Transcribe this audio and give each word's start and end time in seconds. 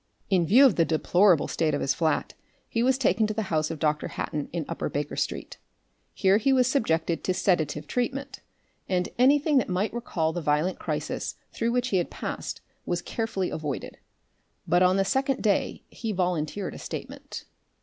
In 0.31 0.47
view 0.47 0.65
of 0.65 0.77
the 0.77 0.83
deplorable 0.83 1.47
state 1.47 1.75
of 1.75 1.79
his 1.81 1.93
flat, 1.93 2.33
he 2.67 2.81
was 2.81 2.97
taken 2.97 3.27
to 3.27 3.35
the 3.35 3.53
house 3.53 3.69
of 3.69 3.77
Dr. 3.77 4.07
Hatton 4.07 4.49
in 4.51 4.65
Upper 4.67 4.89
Baker 4.89 5.15
Street. 5.15 5.59
Here 6.15 6.37
he 6.37 6.51
was 6.51 6.65
subjected 6.65 7.23
to 7.23 7.33
a 7.33 7.35
sedative 7.35 7.85
treatment, 7.85 8.39
and 8.89 9.09
anything 9.19 9.59
that 9.59 9.69
might 9.69 9.93
recall 9.93 10.33
the 10.33 10.41
violent 10.41 10.79
crisis 10.79 11.35
through 11.53 11.71
which 11.73 11.89
he 11.89 11.97
had 11.97 12.09
passed 12.09 12.61
was 12.83 13.03
carefully 13.03 13.51
avoided. 13.51 13.99
But 14.67 14.81
on 14.81 14.97
the 14.97 15.05
second 15.05 15.43
day 15.43 15.83
he 15.91 16.11
volunteered 16.13 16.73
a 16.73 16.79
statement. 16.79 17.45